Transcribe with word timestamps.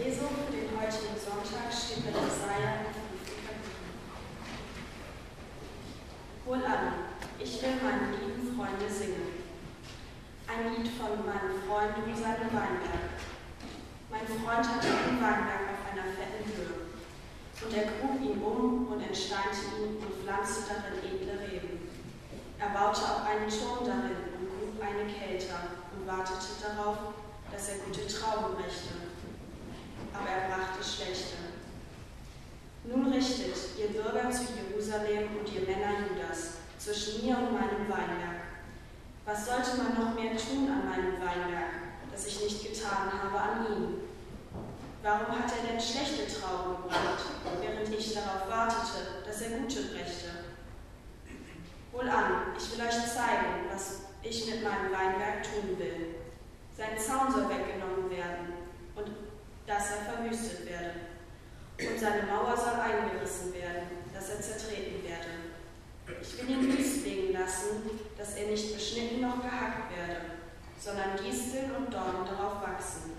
Lesung 0.00 0.32
für 0.32 0.56
den 0.56 0.72
heutigen 0.80 1.12
Sonntag 1.12 1.68
steht 1.68 2.08
bei 2.08 2.16
Jesaja 2.16 2.88
im 2.88 2.96
Wohlan, 6.46 7.12
ich 7.38 7.60
will 7.60 7.76
meinen 7.84 8.16
lieben 8.16 8.56
Freunde 8.56 8.88
singen. 8.88 9.44
Ein 10.48 10.72
Lied 10.72 10.88
von 10.96 11.20
meinem 11.20 11.60
Freund 11.68 12.00
und 12.00 12.16
seinem 12.16 12.48
Weinberg. 12.48 13.12
Mein 14.08 14.24
Freund 14.24 14.64
hatte 14.64 14.88
einen 14.88 15.20
Weinberg 15.20 15.68
auf 15.68 15.84
einer 15.92 16.08
fetten 16.16 16.48
Höhe. 16.48 16.88
Und 17.60 17.76
er 17.76 17.92
grub 18.00 18.16
ihn 18.24 18.40
um 18.40 18.88
und 18.88 19.04
entsteinte 19.04 19.84
ihn 19.84 20.00
und 20.00 20.24
pflanzte 20.24 20.80
darin 20.80 20.96
edle 21.04 21.44
Reben. 21.44 21.92
Er 22.58 22.70
baute 22.72 23.04
auch 23.04 23.28
einen 23.28 23.52
Turm 23.52 23.84
darin 23.84 24.16
und 24.32 24.48
grub 24.48 24.80
eine 24.80 25.12
Kelter 25.12 25.76
und 25.92 26.08
wartete 26.08 26.56
darauf, 26.56 27.12
dass 27.52 27.68
er 27.68 27.84
gute 27.84 28.08
Trauben 28.08 28.56
brächte. 28.56 29.09
Aber 30.14 30.28
er 30.28 30.48
brachte 30.48 30.82
schlechte. 30.84 31.36
Nun 32.84 33.12
richtet, 33.12 33.56
ihr 33.78 33.88
Bürger 33.88 34.30
zu 34.30 34.44
Jerusalem 34.56 35.36
und 35.38 35.52
ihr 35.52 35.62
Männer 35.68 36.00
Judas, 36.08 36.60
zwischen 36.78 37.24
mir 37.24 37.36
und 37.36 37.52
meinem 37.52 37.88
Weinberg. 37.88 38.40
Was 39.26 39.46
sollte 39.46 39.76
man 39.76 39.94
noch 39.94 40.14
mehr 40.14 40.36
tun 40.36 40.66
an 40.66 40.88
meinem 40.88 41.20
Weinberg, 41.20 41.92
das 42.10 42.26
ich 42.26 42.42
nicht 42.42 42.62
getan 42.62 43.12
habe 43.12 43.38
an 43.38 43.66
ihm? 43.66 44.00
Warum 45.02 45.38
hat 45.38 45.52
er 45.52 45.72
denn 45.72 45.80
schlechte 45.80 46.26
Trauben 46.26 46.82
gebracht, 46.82 47.24
während 47.60 47.88
ich 47.88 48.14
darauf 48.14 48.48
wartete, 48.48 49.24
dass 49.26 49.42
er 49.42 49.58
gute 49.58 49.82
brächte? 49.92 50.50
Wohlan, 51.92 52.54
ich 52.56 52.72
will 52.72 52.86
euch 52.86 53.06
zeigen, 53.06 53.68
was 53.72 54.00
ich 54.22 54.46
mit 54.46 54.62
meinem 54.62 54.92
Weinberg 54.92 55.42
tun 55.42 55.78
will. 55.78 56.16
Sein 56.76 56.98
Zaun 56.98 57.30
soll 57.32 57.48
weggenommen 57.48 58.10
werden 58.10 58.54
und 58.94 59.29
dass 59.70 59.90
er 59.90 60.12
verwüstet 60.12 60.66
werde. 60.66 61.06
Und 61.78 61.98
seine 61.98 62.26
Mauer 62.26 62.56
soll 62.56 62.74
eingerissen 62.74 63.54
werden, 63.54 64.02
dass 64.12 64.30
er 64.30 64.40
zertreten 64.40 65.04
werde. 65.04 65.54
Ich 66.20 66.36
will 66.36 66.50
ihn 66.50 66.76
wüst 66.76 67.06
liegen 67.06 67.32
lassen, 67.32 67.88
dass 68.18 68.34
er 68.34 68.48
nicht 68.48 68.74
beschnitten 68.74 69.20
noch 69.20 69.40
gehackt 69.40 69.96
werde, 69.96 70.22
sondern 70.78 71.16
Disteln 71.16 71.70
und 71.76 71.94
Dornen 71.94 72.26
darauf 72.26 72.60
wachsen. 72.60 73.12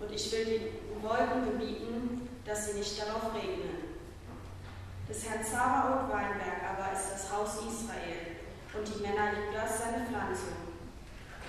Und 0.00 0.12
ich 0.12 0.30
will 0.30 0.44
den 0.44 1.02
Wolken 1.02 1.44
gebieten, 1.44 2.28
dass 2.44 2.66
sie 2.70 2.78
nicht 2.78 3.02
darauf 3.02 3.34
regnen. 3.34 3.98
Des 5.08 5.28
Herrn 5.28 5.44
Zabaoth 5.44 6.08
Weinberg 6.08 6.62
aber 6.70 6.92
ist 6.92 7.10
das 7.12 7.32
Haus 7.32 7.56
Israel 7.66 8.38
und 8.74 8.86
die 8.86 9.02
Männer 9.02 9.32
Judas 9.32 9.78
seine 9.78 10.06
Pflanzung 10.06 10.68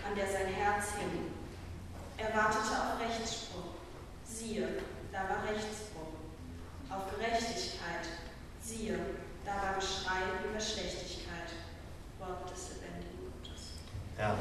an 0.07 0.16
der 0.16 0.25
sein 0.25 0.47
Herz 0.47 0.95
hing. 0.97 1.29
Er 2.17 2.35
wartete 2.35 2.73
auf 2.73 2.99
Rechtsspruch. 2.99 3.69
Siehe, 4.30 4.67
da 5.11 5.19
war 5.30 5.44
Rechtsspruch. 5.44 6.13
Auf 6.89 7.03
Gerechtigkeit. 7.16 8.05
Siehe, 8.61 8.99
da 9.45 9.52
war 9.52 9.75
Geschrei 9.75 10.22
über 10.47 10.59
Schlechtigkeit. 10.59 11.49
Wort 12.19 12.52
des 12.52 12.69
lebendigen 12.75 13.31
Gottes. 13.31 13.61
Ja. 14.17 14.35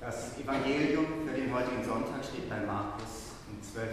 Das 0.00 0.38
Evangelium 0.38 1.26
für 1.26 1.34
den 1.34 1.52
heutigen 1.52 1.84
Sonntag 1.84 2.24
steht 2.24 2.48
bei 2.48 2.60
Markus 2.60 3.32
im 3.50 3.62
12. 3.62 3.88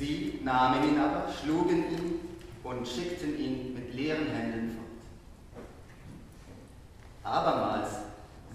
Sie 0.00 0.40
nahmen 0.42 0.82
ihn 0.88 0.98
aber, 0.98 1.30
schlugen 1.30 1.92
ihn 1.92 2.20
und 2.64 2.88
schickten 2.88 3.38
ihn 3.38 3.74
mit 3.74 3.92
leeren 3.92 4.28
Händen 4.28 4.74
fort. 4.74 4.86
Abermals 7.22 7.96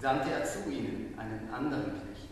sandte 0.00 0.32
er 0.32 0.44
zu 0.44 0.68
ihnen 0.68 1.16
einen 1.16 1.48
anderen 1.54 1.84
Knecht. 1.84 2.30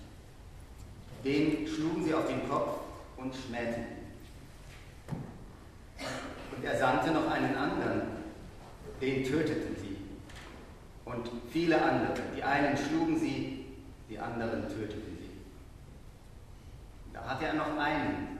Den 1.25 1.65
schlugen 1.69 2.05
sie 2.05 2.13
auf 2.13 2.27
den 2.27 2.49
Kopf 2.49 2.81
und 3.17 3.33
schmähten 3.33 3.85
ihn. 3.85 4.05
Und 6.57 6.65
er 6.65 6.77
sandte 6.77 7.13
noch 7.13 7.31
einen 7.31 7.55
anderen, 7.57 8.03
den 9.01 9.23
töteten 9.23 9.77
sie. 9.81 9.97
Und 11.05 11.31
viele 11.53 11.81
andere, 11.81 12.15
die 12.37 12.43
einen 12.43 12.77
schlugen 12.77 13.17
sie, 13.21 13.67
die 14.11 14.19
anderen 14.19 14.63
töteten 14.63 15.19
sie. 15.21 15.31
Da 17.13 17.25
hatte 17.29 17.47
er 17.47 17.55
noch 17.55 17.79
einen, 17.79 18.34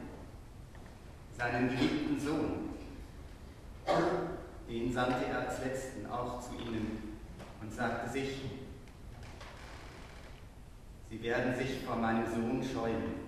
seinen 1.37 1.69
geliebten 1.69 2.19
Sohn. 2.19 2.71
Den 4.69 4.93
sandte 4.93 5.27
er 5.27 5.49
als 5.49 5.65
letzten 5.65 6.07
auch 6.07 6.41
zu 6.41 6.55
ihnen 6.55 7.19
und 7.61 7.73
sagte 7.73 8.11
sich, 8.11 8.43
sie 11.11 11.23
werden 11.23 11.55
sich 11.55 11.85
vor 11.85 11.97
meinem 11.97 12.27
Sohn 12.27 12.63
scheuen. 12.63 13.25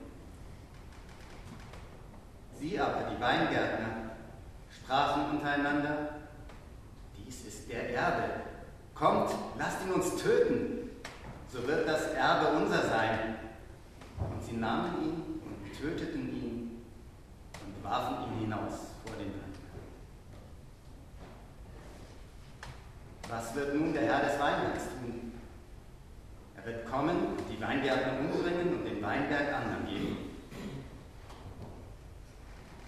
Sie 2.58 2.78
aber, 2.80 3.10
die 3.10 3.20
Weingärtner, 3.20 4.10
sprachen 4.70 5.30
untereinander, 5.30 6.08
dies 7.16 7.44
ist 7.44 7.70
der 7.70 7.94
Erbe. 7.94 8.40
Kommt, 8.94 9.30
lasst 9.58 9.82
ihn 9.84 9.92
uns 9.92 10.16
töten, 10.22 10.90
so 11.48 11.66
wird 11.66 11.86
das 11.86 12.12
Erbe 12.14 12.56
unser 12.56 12.82
sein. 12.88 13.36
Und 14.18 14.42
sie 14.42 14.56
nahmen 14.56 15.02
ihn 15.02 15.40
und 15.44 15.78
töteten 15.78 16.32
ihn 16.32 16.35
warfen 17.88 18.16
ihn 18.24 18.40
hinaus 18.40 18.92
vor 19.04 19.16
den 19.16 19.28
Weinberg. 19.28 19.56
Was 23.28 23.54
wird 23.54 23.74
nun 23.74 23.92
der 23.92 24.02
Herr 24.02 24.20
des 24.20 24.38
Weinbergs 24.38 24.84
tun? 24.84 25.32
Er 26.56 26.66
wird 26.66 26.86
kommen, 26.86 27.16
die 27.50 27.60
Weingärtner 27.60 28.18
umbringen 28.18 28.78
und 28.78 28.84
den 28.84 29.02
Weinberg 29.02 29.52
anderen 29.54 29.86
geben. 29.86 30.16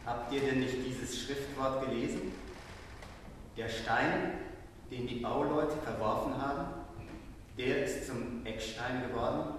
Habt 0.04 0.32
ihr 0.32 0.40
denn 0.40 0.60
nicht 0.60 0.76
dieses 0.84 1.20
Schriftwort 1.20 1.84
gelesen? 1.84 2.32
Der 3.56 3.68
Stein, 3.68 4.32
den 4.90 5.06
die 5.06 5.20
Bauleute 5.20 5.76
verworfen 5.76 6.40
haben, 6.40 6.66
der 7.58 7.84
ist 7.84 8.06
zum 8.06 8.46
Eckstein 8.46 9.02
geworden. 9.08 9.54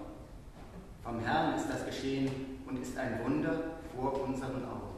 Vom 1.03 1.19
Herrn 1.19 1.55
ist 1.55 1.69
das 1.69 1.85
geschehen 1.85 2.61
und 2.65 2.81
ist 2.81 2.97
ein 2.97 3.23
Wunder 3.23 3.59
vor 3.95 4.23
unseren 4.23 4.65
Augen. 4.65 4.88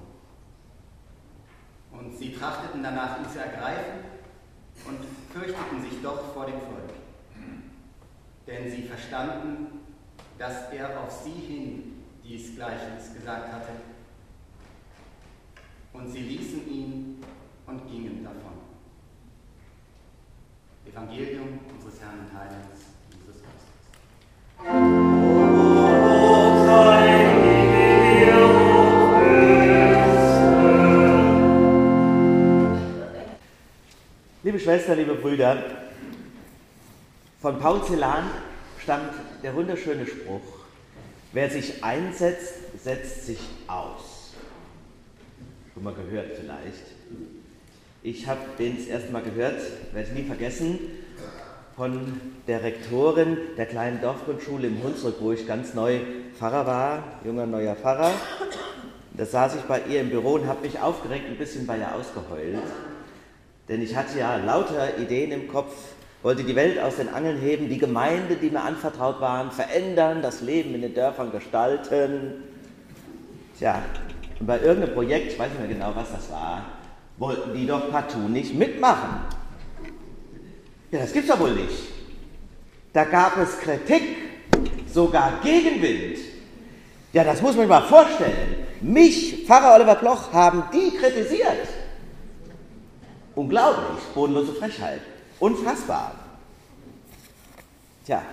Und 2.02 2.18
sie 2.18 2.34
trachteten 2.34 2.82
danach, 2.82 3.20
ihn 3.20 3.30
zu 3.30 3.40
ergreifen 3.40 4.00
und 4.86 5.00
fürchteten 5.32 5.82
sich 5.82 6.02
doch 6.02 6.34
vor 6.34 6.46
dem 6.48 6.60
Volk. 6.60 6.90
Denn 8.48 8.72
sie 8.72 8.84
verstanden, 8.84 9.82
dass 10.40 10.72
er 10.72 11.00
auf 11.00 11.12
sie 11.24 11.30
hin 11.30 12.04
dies 12.24 12.56
Gleichnis 12.56 13.14
gesagt 13.14 13.54
hatte 13.54 13.74
und 15.94 16.10
sie 16.10 16.22
ließen 16.22 16.68
ihn 16.68 17.24
und 17.68 17.88
gingen 17.88 18.24
davon. 18.24 18.54
Evangelium 20.86 21.60
unseres 21.72 22.02
Herrn 22.02 22.20
und 22.20 22.34
Heilands 22.38 23.01
Schwestern, 34.82 34.98
liebe 34.98 35.14
Brüder, 35.14 35.64
von 37.40 37.60
Paul 37.60 37.84
Celan 37.84 38.24
stammt 38.82 39.14
der 39.44 39.54
wunderschöne 39.54 40.08
Spruch, 40.08 40.42
wer 41.34 41.52
sich 41.52 41.84
einsetzt, 41.84 42.54
setzt 42.84 43.28
sich 43.28 43.40
aus 43.68 44.32
schon 45.72 45.84
mal 45.84 45.94
gehört 45.94 46.32
vielleicht. 46.32 46.82
Ich 48.02 48.26
habe 48.26 48.40
den 48.58 48.76
das 48.76 48.88
erste 48.88 49.12
Mal 49.12 49.22
gehört, 49.22 49.62
werde 49.94 50.10
ich 50.10 50.16
nie 50.16 50.28
vergessen, 50.28 50.80
von 51.76 52.20
der 52.48 52.64
Rektorin 52.64 53.38
der 53.58 53.68
kleinen 53.68 54.02
Dorfgrundschule 54.02 54.66
im 54.66 54.82
Hunsrück, 54.82 55.18
wo 55.20 55.32
ich 55.32 55.46
ganz 55.46 55.76
neu 55.76 56.00
Pfarrer 56.40 56.66
war, 56.66 57.04
junger 57.24 57.46
neuer 57.46 57.76
Pfarrer. 57.76 58.12
da 59.14 59.26
saß 59.28 59.58
ich 59.58 59.62
bei 59.62 59.82
ihr 59.92 60.02
im 60.02 60.10
Büro 60.10 60.34
und 60.34 60.48
habe 60.48 60.62
mich 60.62 60.80
aufgeregt 60.80 61.26
ein 61.28 61.38
bisschen 61.38 61.68
bei 61.68 61.78
ihr 61.78 61.94
ausgeheult. 61.94 62.64
Denn 63.72 63.82
ich 63.82 63.96
hatte 63.96 64.20
ja 64.20 64.36
lauter 64.36 64.98
Ideen 64.98 65.32
im 65.32 65.48
Kopf, 65.48 65.74
wollte 66.24 66.44
die 66.44 66.58
Welt 66.58 66.78
aus 66.78 66.98
den 66.98 67.08
Angeln 67.08 67.40
heben, 67.40 67.70
die 67.70 67.78
Gemeinde, 67.78 68.36
die 68.36 68.50
mir 68.50 68.62
anvertraut 68.62 69.22
waren, 69.22 69.50
verändern, 69.50 70.22
das 70.22 70.42
Leben 70.42 70.76
in 70.76 70.82
den 70.82 70.94
Dörfern 70.94 71.32
gestalten. 71.32 72.44
Tja, 73.58 73.82
und 74.42 74.46
bei 74.46 74.60
irgendeinem 74.60 74.94
Projekt, 74.94 75.32
ich 75.32 75.40
weiß 75.40 75.52
nicht 75.52 75.60
mehr 75.60 75.70
genau, 75.70 75.94
was 75.96 76.12
das 76.12 76.30
war, 76.30 76.66
wollten 77.18 77.54
die 77.54 77.66
doch 77.66 77.90
partout 77.90 78.28
nicht 78.28 78.54
mitmachen. 78.54 79.22
Ja, 80.92 81.00
das 81.00 81.14
gibt's 81.14 81.30
doch 81.30 81.40
wohl 81.40 81.54
nicht. 81.54 81.94
Da 82.92 83.06
gab 83.06 83.38
es 83.38 83.58
Kritik, 83.58 84.04
sogar 84.94 85.40
Gegenwind. 85.42 86.18
Ja, 87.14 87.24
das 87.24 87.42
muss 87.42 87.56
man 87.56 87.62
sich 87.62 87.70
mal 87.70 87.88
vorstellen. 87.88 88.68
Mich, 88.82 89.46
Pfarrer 89.48 89.76
Oliver 89.76 89.96
Bloch, 89.96 90.34
haben 90.34 90.64
die 90.74 90.98
kritisiert. 90.98 91.81
Unglaublich, 93.36 94.04
bodenlose 94.14 94.54
Frechheit. 94.54 95.02
Unfassbar. 95.40 96.16
Tja, 98.06 98.24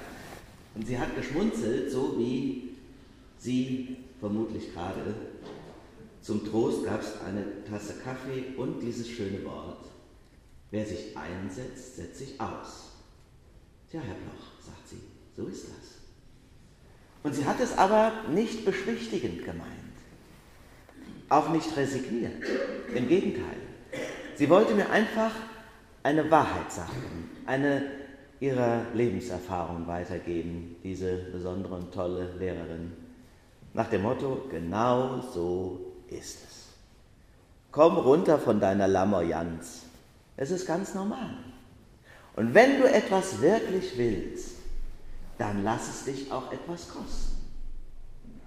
und 0.75 0.87
sie 0.87 0.99
hat 0.99 1.15
geschmunzelt, 1.15 1.91
so 1.91 2.19
wie 2.19 2.69
Sie 3.39 3.97
vermutlich 4.19 4.73
gerade. 4.73 5.15
Zum 6.23 6.45
Trost 6.45 6.85
gab 6.85 7.01
es 7.01 7.21
eine 7.27 7.65
Tasse 7.65 7.95
Kaffee 8.03 8.55
und 8.57 8.81
dieses 8.81 9.09
schöne 9.09 9.45
Wort. 9.45 9.87
Wer 10.71 10.85
sich 10.85 11.17
einsetzt, 11.17 11.97
setzt 11.97 12.19
sich 12.19 12.41
aus. 12.41 12.93
Tja, 13.91 14.01
Herr 14.01 14.15
Bloch, 14.15 14.65
sagt 14.65 14.89
sie, 14.89 15.01
so 15.35 15.47
ist 15.47 15.65
das. 15.65 15.99
Und 17.23 17.35
sie 17.35 17.45
hat 17.45 17.61
es 17.61 17.79
aber 17.79 18.13
nicht 18.31 18.65
beschwichtigend 18.65 19.45
gemeint, 19.45 19.69
auch 21.29 21.51
nicht 21.51 21.75
resigniert. 21.77 22.43
Im 22.95 23.09
Gegenteil. 23.09 23.68
Sie 24.39 24.49
wollte 24.49 24.73
mir 24.73 24.89
einfach 24.89 25.33
eine 26.05 26.31
Wahrheit 26.31 26.71
sagen, 26.71 27.29
eine 27.45 27.83
ihrer 28.39 28.83
Lebenserfahrung 28.95 29.89
weitergeben, 29.89 30.77
diese 30.85 31.17
besondere 31.33 31.75
und 31.75 31.93
tolle 31.93 32.33
Lehrerin. 32.39 32.93
Nach 33.75 33.91
dem 33.91 34.03
Motto, 34.03 34.43
genau 34.49 35.21
so 35.35 35.81
ist 36.07 36.39
es. 36.47 36.67
Komm 37.73 37.97
runter 37.97 38.39
von 38.39 38.61
deiner 38.61 38.87
Lamoyanz. 38.87 39.87
Es 40.37 40.53
ist 40.53 40.69
ganz 40.69 40.95
normal. 40.95 41.35
Und 42.37 42.55
wenn 42.55 42.81
du 42.81 42.89
etwas 42.89 43.41
wirklich 43.41 43.99
willst, 43.99 44.59
dann 45.37 45.65
lass 45.65 45.89
es 45.89 46.05
dich 46.05 46.31
auch 46.31 46.53
etwas 46.53 46.89
kosten. 46.89 47.39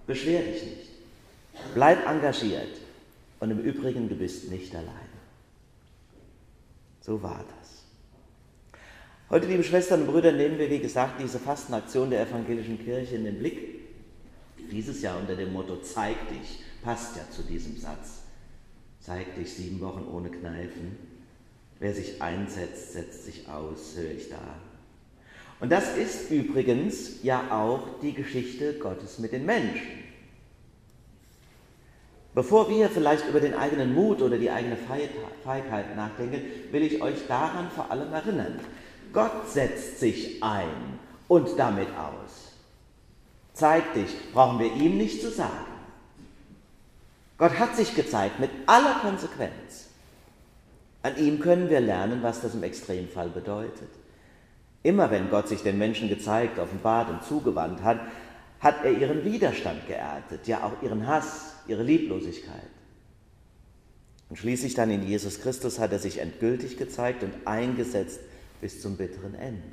Beschwer 0.07 0.41
dich 0.41 0.63
nicht. 0.63 0.89
Bleib 1.73 2.07
engagiert. 2.07 2.77
Und 3.41 3.51
im 3.51 3.59
Übrigen, 3.59 4.07
du 4.07 4.15
bist 4.15 4.49
nicht 4.49 4.73
alleine. 4.73 5.10
So 7.01 7.21
war 7.21 7.43
das. 7.59 7.83
Heute, 9.31 9.47
liebe 9.47 9.63
Schwestern 9.63 10.01
und 10.01 10.07
Brüder, 10.07 10.31
nehmen 10.31 10.59
wir, 10.59 10.69
wie 10.69 10.79
gesagt, 10.79 11.19
diese 11.19 11.39
Fastenaktion 11.39 12.11
der 12.11 12.27
evangelischen 12.27 12.77
Kirche 12.83 13.15
in 13.15 13.23
den 13.25 13.39
Blick. 13.39 13.79
Dieses 14.71 15.01
Jahr 15.01 15.19
unter 15.19 15.35
dem 15.35 15.51
Motto 15.51 15.77
Zeig 15.77 16.29
dich, 16.29 16.63
passt 16.83 17.15
ja 17.15 17.23
zu 17.31 17.41
diesem 17.41 17.75
Satz. 17.77 18.21
Zeig 18.99 19.35
dich 19.35 19.51
sieben 19.51 19.79
Wochen 19.81 20.05
ohne 20.13 20.29
Kneifen. 20.29 20.95
Wer 21.79 21.95
sich 21.95 22.21
einsetzt, 22.21 22.93
setzt 22.93 23.25
sich 23.25 23.49
aus, 23.49 23.95
höre 23.97 24.11
ich 24.11 24.29
da. 24.29 24.59
Und 25.59 25.71
das 25.71 25.97
ist 25.97 26.29
übrigens 26.29 27.23
ja 27.23 27.49
auch 27.51 27.99
die 28.01 28.13
Geschichte 28.13 28.75
Gottes 28.75 29.17
mit 29.17 29.31
den 29.31 29.45
Menschen. 29.45 30.00
Bevor 32.33 32.69
wir 32.69 32.89
vielleicht 32.89 33.27
über 33.27 33.41
den 33.41 33.55
eigenen 33.55 33.93
Mut 33.93 34.21
oder 34.21 34.37
die 34.37 34.49
eigene 34.49 34.77
Feigheit 35.43 35.95
nachdenken, 35.97 36.41
will 36.71 36.83
ich 36.83 37.01
euch 37.01 37.27
daran 37.27 37.69
vor 37.75 37.91
allem 37.91 38.13
erinnern. 38.13 38.59
Gott 39.11 39.49
setzt 39.49 39.99
sich 39.99 40.41
ein 40.41 40.99
und 41.27 41.59
damit 41.59 41.89
aus. 41.89 42.53
Zeig 43.53 43.93
dich, 43.93 44.15
brauchen 44.33 44.59
wir 44.59 44.73
ihm 44.73 44.97
nicht 44.97 45.21
zu 45.21 45.29
sagen. 45.29 45.71
Gott 47.37 47.59
hat 47.59 47.75
sich 47.75 47.95
gezeigt 47.95 48.39
mit 48.39 48.49
aller 48.65 48.95
Konsequenz. 49.01 49.89
An 51.03 51.17
ihm 51.17 51.39
können 51.39 51.69
wir 51.69 51.81
lernen, 51.81 52.23
was 52.23 52.41
das 52.41 52.53
im 52.53 52.63
Extremfall 52.63 53.29
bedeutet. 53.29 53.89
Immer 54.83 55.11
wenn 55.11 55.29
Gott 55.29 55.47
sich 55.47 55.63
den 55.63 55.77
Menschen 55.77 56.07
gezeigt, 56.07 56.59
offenbart 56.59 57.09
und 57.09 57.23
zugewandt 57.23 57.83
hat, 57.83 57.99
hat 58.61 58.85
er 58.85 58.91
ihren 58.91 59.25
Widerstand 59.25 59.87
geerntet, 59.87 60.47
ja 60.47 60.63
auch 60.63 60.81
ihren 60.83 61.07
Hass, 61.07 61.55
ihre 61.67 61.83
Lieblosigkeit. 61.83 62.69
Und 64.29 64.37
schließlich 64.37 64.75
dann 64.75 64.89
in 64.91 65.05
Jesus 65.05 65.41
Christus 65.41 65.79
hat 65.79 65.91
er 65.91 65.99
sich 65.99 66.19
endgültig 66.19 66.77
gezeigt 66.77 67.23
und 67.23 67.33
eingesetzt 67.45 68.21
bis 68.61 68.81
zum 68.81 68.95
bitteren 68.95 69.35
Ende. 69.35 69.63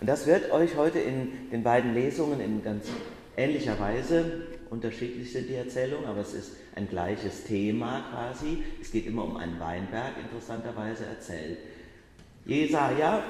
Und 0.00 0.08
das 0.08 0.26
wird 0.26 0.50
euch 0.50 0.76
heute 0.76 0.98
in 0.98 1.50
den 1.50 1.62
beiden 1.62 1.94
Lesungen 1.94 2.40
in 2.40 2.64
ganz 2.64 2.86
ähnlicher 3.36 3.78
Weise, 3.78 4.46
unterschiedlich 4.70 5.32
sind 5.32 5.48
die 5.48 5.54
Erzählungen, 5.54 6.06
aber 6.06 6.20
es 6.20 6.34
ist 6.34 6.52
ein 6.74 6.88
gleiches 6.88 7.44
Thema 7.44 8.04
quasi. 8.10 8.62
Es 8.80 8.90
geht 8.90 9.06
immer 9.06 9.24
um 9.24 9.36
einen 9.36 9.58
Weinberg, 9.60 10.12
interessanterweise 10.22 11.06
erzählt. 11.06 11.58
Jesaja 12.44 13.22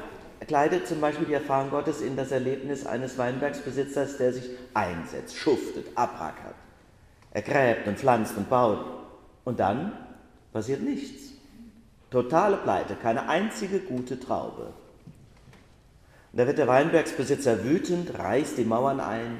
kleidet 0.46 0.86
zum 0.86 1.00
Beispiel 1.00 1.26
die 1.26 1.34
Erfahrung 1.34 1.70
Gottes 1.70 2.00
in 2.00 2.16
das 2.16 2.30
Erlebnis 2.30 2.86
eines 2.86 3.18
Weinbergsbesitzers, 3.18 4.18
der 4.18 4.32
sich 4.32 4.50
einsetzt, 4.74 5.36
schuftet, 5.36 5.86
abrackert. 5.96 6.54
Er 7.32 7.42
gräbt 7.42 7.86
und 7.88 7.98
pflanzt 7.98 8.36
und 8.36 8.48
baut. 8.48 8.84
Und 9.44 9.60
dann 9.60 9.92
passiert 10.52 10.82
nichts. 10.82 11.32
Totale 12.10 12.56
Pleite, 12.56 12.94
keine 12.94 13.28
einzige 13.28 13.80
gute 13.80 14.18
Traube. 14.18 14.72
Und 16.32 16.38
da 16.38 16.46
wird 16.46 16.58
der 16.58 16.68
Weinbergsbesitzer 16.68 17.64
wütend, 17.64 18.18
reißt 18.18 18.58
die 18.58 18.64
Mauern 18.64 19.00
ein, 19.00 19.38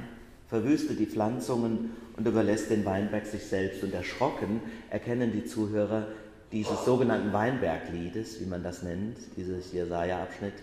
verwüstet 0.49 0.99
die 0.99 1.07
Pflanzungen 1.07 1.97
und 2.17 2.27
überlässt 2.27 2.71
den 2.71 2.85
Weinberg 2.85 3.27
sich 3.27 3.45
selbst. 3.45 3.83
Und 3.83 3.95
erschrocken 3.95 4.63
erkennen 4.91 5.33
die 5.33 5.45
Zuhörer 5.45 6.09
dieses 6.53 6.85
sogenannten 6.85 7.33
Weinbergliedes, 7.33 8.41
wie 8.41 8.47
man 8.47 8.63
das 8.63 8.83
nennt, 8.83 9.19
dieses 9.37 9.73
Jesaja-Abschnitt, 9.73 10.55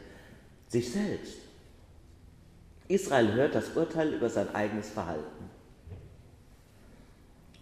sich 0.68 0.92
selbst. 0.92 1.38
Israel 2.88 3.34
hört 3.34 3.56
das 3.56 3.70
Urteil 3.76 4.14
über 4.14 4.30
sein 4.30 4.54
eigenes 4.54 4.90
Verhalten. 4.90 5.50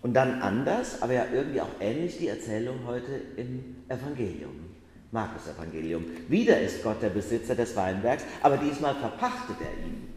Und 0.02 0.14
dann 0.14 0.42
anders, 0.42 1.02
aber 1.02 1.14
ja 1.14 1.26
irgendwie 1.34 1.62
auch 1.62 1.80
ähnlich 1.80 2.18
die 2.18 2.28
Erzählung 2.28 2.80
heute 2.86 3.22
im 3.38 3.78
Evangelium, 3.88 4.70
Markus 5.12 5.48
Evangelium. 5.48 6.06
Wieder 6.28 6.60
ist 6.60 6.84
Gott 6.84 7.02
der 7.02 7.10
Besitzer 7.10 7.56
des 7.56 7.74
Weinbergs, 7.78 8.26
aber 8.42 8.58
diesmal 8.58 8.96
verpachtet 8.96 9.56
er 9.62 9.86
ihn. 9.86 10.10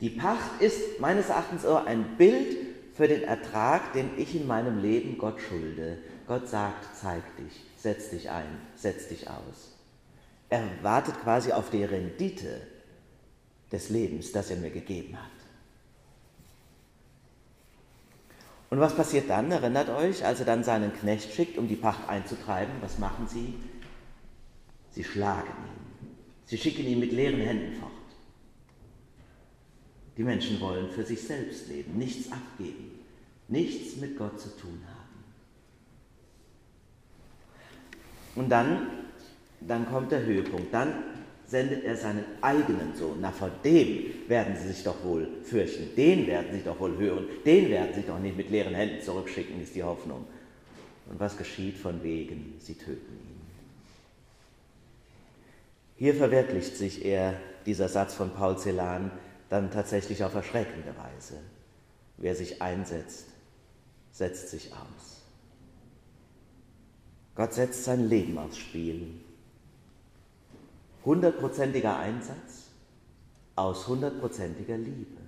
Die 0.00 0.10
Pacht 0.10 0.62
ist 0.62 1.00
meines 1.00 1.28
Erachtens 1.28 1.66
auch 1.66 1.84
ein 1.84 2.16
Bild 2.16 2.56
für 2.94 3.08
den 3.08 3.24
Ertrag, 3.24 3.92
den 3.92 4.10
ich 4.16 4.34
in 4.34 4.46
meinem 4.46 4.80
Leben 4.80 5.18
Gott 5.18 5.40
schulde. 5.40 5.98
Gott 6.26 6.48
sagt, 6.48 6.96
zeig 6.96 7.22
dich, 7.36 7.64
setz 7.76 8.10
dich 8.10 8.30
ein, 8.30 8.58
setz 8.74 9.08
dich 9.08 9.28
aus. 9.28 9.77
Er 10.50 10.64
wartet 10.82 11.20
quasi 11.22 11.52
auf 11.52 11.70
die 11.70 11.84
Rendite 11.84 12.62
des 13.70 13.90
Lebens, 13.90 14.32
das 14.32 14.50
er 14.50 14.56
mir 14.56 14.70
gegeben 14.70 15.16
hat. 15.16 15.30
Und 18.70 18.80
was 18.80 18.94
passiert 18.94 19.30
dann? 19.30 19.50
Erinnert 19.50 19.88
euch, 19.88 20.24
als 20.24 20.40
er 20.40 20.46
dann 20.46 20.62
seinen 20.62 20.92
Knecht 20.92 21.32
schickt, 21.32 21.56
um 21.58 21.68
die 21.68 21.76
Pacht 21.76 22.08
einzutreiben, 22.08 22.74
was 22.80 22.98
machen 22.98 23.26
sie? 23.26 23.54
Sie 24.90 25.04
schlagen 25.04 25.48
ihn. 25.48 26.08
Sie 26.44 26.58
schicken 26.58 26.86
ihn 26.86 27.00
mit 27.00 27.12
leeren 27.12 27.40
Händen 27.40 27.78
fort. 27.78 27.92
Die 30.16 30.24
Menschen 30.24 30.60
wollen 30.60 30.90
für 30.90 31.04
sich 31.04 31.22
selbst 31.22 31.68
leben, 31.68 31.96
nichts 31.96 32.32
abgeben, 32.32 32.98
nichts 33.46 33.96
mit 33.96 34.18
Gott 34.18 34.40
zu 34.40 34.48
tun 34.56 34.82
haben. 34.86 35.24
Und 38.34 38.48
dann 38.48 39.07
dann 39.60 39.86
kommt 39.88 40.12
der 40.12 40.24
Höhepunkt. 40.24 40.72
Dann 40.72 40.94
sendet 41.46 41.84
er 41.84 41.96
seinen 41.96 42.24
eigenen 42.42 42.94
Sohn. 42.94 43.18
Na, 43.20 43.32
vor 43.32 43.50
dem 43.64 44.28
werden 44.28 44.54
sie 44.56 44.68
sich 44.68 44.84
doch 44.84 45.02
wohl 45.02 45.26
fürchten. 45.44 45.94
Den 45.96 46.26
werden 46.26 46.48
sie 46.52 46.62
doch 46.62 46.78
wohl 46.78 46.96
hören. 46.98 47.26
Den 47.44 47.70
werden 47.70 47.94
sie 47.94 48.02
doch 48.02 48.18
nicht 48.18 48.36
mit 48.36 48.50
leeren 48.50 48.74
Händen 48.74 49.02
zurückschicken, 49.02 49.60
ist 49.60 49.74
die 49.74 49.82
Hoffnung. 49.82 50.26
Und 51.10 51.18
was 51.18 51.36
geschieht 51.36 51.78
von 51.78 52.02
wegen? 52.02 52.54
Sie 52.58 52.74
töten 52.74 53.12
ihn. 53.12 53.40
Hier 55.96 56.14
verwirklicht 56.14 56.76
sich 56.76 57.04
er, 57.04 57.34
dieser 57.66 57.88
Satz 57.88 58.14
von 58.14 58.30
Paul 58.30 58.58
Celan, 58.58 59.10
dann 59.48 59.70
tatsächlich 59.70 60.22
auf 60.22 60.34
erschreckende 60.34 60.94
Weise. 60.96 61.38
Wer 62.18 62.34
sich 62.34 62.60
einsetzt, 62.60 63.26
setzt 64.12 64.50
sich 64.50 64.72
aus. 64.72 65.22
Gott 67.34 67.54
setzt 67.54 67.84
sein 67.84 68.08
Leben 68.08 68.36
aufs 68.36 68.58
Spiel 68.58 69.14
hundertprozentiger 71.08 71.98
Einsatz 71.98 72.66
aus 73.56 73.88
hundertprozentiger 73.88 74.76
Liebe. 74.76 75.22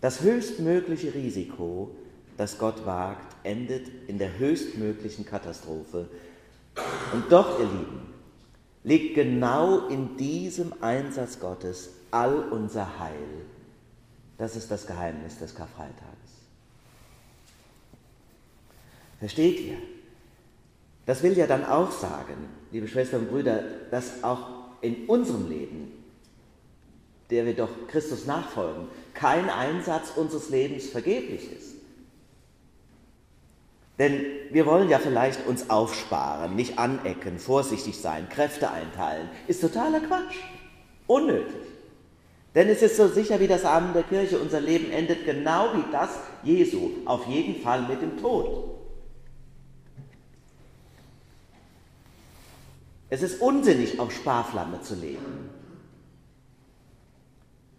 Das 0.00 0.22
höchstmögliche 0.22 1.12
Risiko, 1.12 1.94
das 2.38 2.58
Gott 2.58 2.86
wagt, 2.86 3.36
endet 3.44 3.88
in 4.08 4.18
der 4.18 4.38
höchstmöglichen 4.38 5.26
Katastrophe. 5.26 6.08
Und 7.12 7.30
doch, 7.30 7.58
ihr 7.58 7.66
Lieben, 7.66 8.00
liegt 8.82 9.14
genau 9.14 9.88
in 9.88 10.16
diesem 10.16 10.72
Einsatz 10.82 11.38
Gottes 11.38 11.90
all 12.10 12.48
unser 12.48 12.98
Heil. 12.98 13.44
Das 14.38 14.56
ist 14.56 14.70
das 14.70 14.86
Geheimnis 14.86 15.38
des 15.38 15.54
Karfreitags. 15.54 16.30
Versteht 19.18 19.60
ihr? 19.60 19.76
Das 21.06 21.22
will 21.22 21.38
ja 21.38 21.46
dann 21.46 21.64
auch 21.64 21.92
sagen, 21.92 22.34
liebe 22.76 22.88
Schwestern 22.88 23.20
und 23.20 23.30
Brüder, 23.30 23.64
dass 23.90 24.22
auch 24.22 24.48
in 24.82 25.06
unserem 25.06 25.48
Leben, 25.48 25.92
der 27.30 27.46
wir 27.46 27.54
doch 27.54 27.70
Christus 27.88 28.26
nachfolgen, 28.26 28.88
kein 29.14 29.48
Einsatz 29.48 30.12
unseres 30.14 30.50
Lebens 30.50 30.90
vergeblich 30.90 31.50
ist. 31.50 31.76
Denn 33.98 34.26
wir 34.50 34.66
wollen 34.66 34.90
ja 34.90 34.98
vielleicht 34.98 35.46
uns 35.46 35.70
aufsparen, 35.70 36.54
nicht 36.54 36.78
anecken, 36.78 37.38
vorsichtig 37.38 37.98
sein, 37.98 38.28
Kräfte 38.28 38.70
einteilen. 38.70 39.30
Ist 39.46 39.62
totaler 39.62 40.00
Quatsch. 40.00 40.36
Unnötig. 41.06 41.54
Denn 42.54 42.68
es 42.68 42.82
ist 42.82 42.98
so 42.98 43.08
sicher 43.08 43.40
wie 43.40 43.48
das 43.48 43.64
Amen 43.64 43.94
der 43.94 44.02
Kirche, 44.02 44.38
unser 44.38 44.60
Leben 44.60 44.90
endet 44.90 45.24
genau 45.24 45.70
wie 45.72 45.90
das 45.90 46.10
Jesu, 46.42 46.90
auf 47.06 47.26
jeden 47.26 47.62
Fall 47.62 47.88
mit 47.88 48.02
dem 48.02 48.18
Tod. 48.18 48.75
Es 53.08 53.22
ist 53.22 53.40
unsinnig, 53.40 54.00
auf 54.00 54.12
Sparflamme 54.12 54.82
zu 54.82 54.94
leben. 54.94 55.50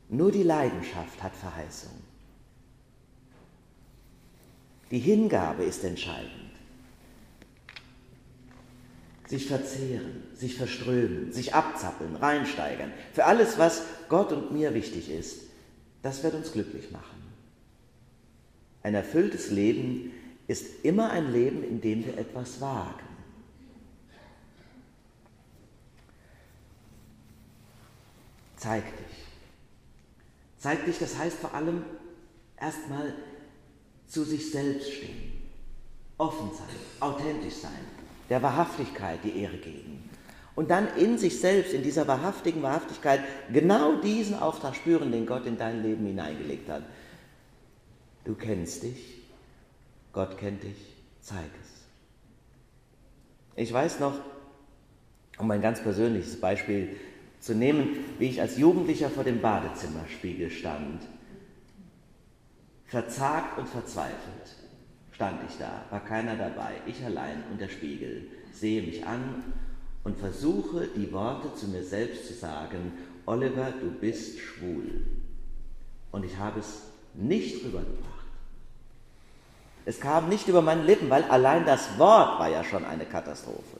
Nur 0.09 0.31
die 0.31 0.43
Leidenschaft 0.43 1.21
hat 1.21 1.35
Verheißung. 1.35 1.91
Die 4.89 4.99
Hingabe 4.99 5.63
ist 5.63 5.83
entscheidend. 5.83 6.31
Sich 9.27 9.47
verzehren, 9.47 10.23
sich 10.33 10.55
verströmen, 10.55 11.33
sich 11.33 11.53
abzappeln, 11.53 12.15
reinsteigern. 12.15 12.93
Für 13.11 13.25
alles, 13.25 13.57
was 13.57 13.83
Gott 14.07 14.31
und 14.31 14.53
mir 14.53 14.73
wichtig 14.73 15.09
ist, 15.11 15.41
das 16.01 16.23
wird 16.23 16.35
uns 16.35 16.53
glücklich 16.53 16.91
machen. 16.91 17.17
Ein 18.83 18.95
erfülltes 18.95 19.51
Leben 19.51 20.13
ist 20.47 20.85
immer 20.85 21.09
ein 21.09 21.33
Leben, 21.33 21.61
in 21.65 21.81
dem 21.81 22.05
wir 22.05 22.17
etwas 22.17 22.61
wagen. 22.61 23.06
Zeig 28.57 28.83
dich. 28.97 29.17
Zeig 30.57 30.85
dich, 30.85 30.97
das 30.99 31.17
heißt 31.17 31.37
vor 31.37 31.53
allem 31.53 31.83
erstmal 32.59 33.13
zu 34.07 34.23
sich 34.23 34.51
selbst 34.51 34.91
stehen, 34.91 35.31
offen 36.17 36.49
sein, 36.53 36.75
authentisch 36.99 37.55
sein, 37.55 37.79
der 38.29 38.41
Wahrhaftigkeit 38.41 39.19
die 39.23 39.39
Ehre 39.41 39.57
geben. 39.57 40.09
Und 40.55 40.71
dann 40.71 40.87
in 40.97 41.19
sich 41.19 41.39
selbst, 41.39 41.73
in 41.73 41.83
dieser 41.83 42.07
wahrhaftigen 42.07 42.63
Wahrhaftigkeit, 42.63 43.21
genau 43.53 44.01
diesen 44.01 44.39
Auftrag 44.39 44.75
spüren, 44.75 45.11
den 45.11 45.27
Gott 45.27 45.45
in 45.45 45.57
dein 45.57 45.83
Leben 45.83 46.07
hineingelegt 46.07 46.67
hat. 46.67 46.81
Du 48.25 48.33
kennst 48.33 48.81
dich, 48.81 49.19
Gott 50.13 50.35
kennt 50.39 50.63
dich, 50.63 50.95
zeig 51.21 51.51
es. 51.61 51.69
Ich 53.55 53.71
weiß 53.71 53.99
noch, 53.99 54.19
um 55.37 55.51
ein 55.51 55.61
ganz 55.61 55.81
persönliches 55.81 56.39
Beispiel 56.39 56.97
zu 57.39 57.53
nehmen, 57.55 57.97
wie 58.19 58.29
ich 58.29 58.41
als 58.41 58.57
Jugendlicher 58.57 59.09
vor 59.09 59.23
dem 59.23 59.41
Badezimmerspiegel 59.41 60.49
stand. 60.49 61.01
Verzagt 62.85 63.57
und 63.57 63.67
verzweifelt 63.67 64.57
stand 65.17 65.39
ich 65.49 65.57
da, 65.57 65.83
war 65.89 66.05
keiner 66.05 66.35
dabei, 66.35 66.73
ich 66.85 67.03
allein 67.03 67.43
und 67.51 67.59
der 67.59 67.69
Spiegel, 67.69 68.27
sehe 68.53 68.83
mich 68.83 69.03
an 69.05 69.43
und 70.03 70.15
versuche 70.15 70.87
die 70.95 71.11
Worte 71.11 71.55
zu 71.55 71.67
mir 71.67 71.83
selbst 71.83 72.27
zu 72.27 72.35
sagen, 72.35 72.93
Oliver, 73.25 73.73
du 73.81 73.89
bist 73.89 74.39
schwul. 74.39 75.07
Und 76.11 76.23
ich 76.23 76.37
habe 76.37 76.59
es 76.59 76.83
nicht 77.15 77.65
rübergebracht. 77.65 78.25
Es 79.85 79.99
kam 79.99 80.29
nicht 80.29 80.47
über 80.47 80.61
meine 80.61 80.83
Lippen, 80.83 81.09
weil 81.09 81.23
allein 81.23 81.65
das 81.65 81.97
Wort 81.97 82.39
war 82.39 82.49
ja 82.49 82.63
schon 82.63 82.85
eine 82.85 83.05
Katastrophe. 83.05 83.79